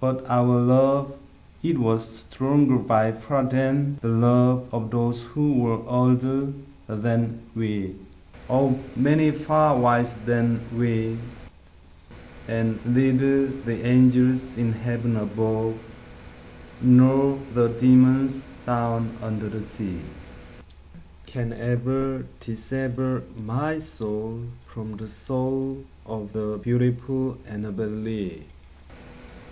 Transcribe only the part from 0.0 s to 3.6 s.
But our love it was stronger by far